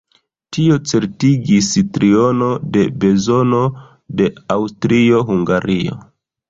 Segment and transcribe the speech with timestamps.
[0.55, 1.69] Tio certigis
[1.99, 3.61] triono de bezono
[4.23, 6.05] de Aŭstrio-Hungario.